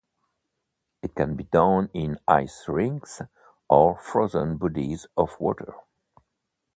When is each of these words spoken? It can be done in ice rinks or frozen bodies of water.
It 1.03 1.13
can 1.13 1.35
be 1.35 1.43
done 1.43 1.91
in 1.93 2.17
ice 2.27 2.67
rinks 2.67 3.21
or 3.69 3.99
frozen 3.99 4.57
bodies 4.57 5.05
of 5.15 5.39
water. 5.39 5.75